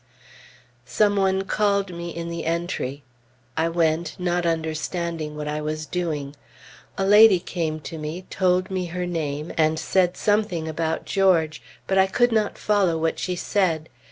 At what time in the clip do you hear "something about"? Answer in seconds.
10.17-11.05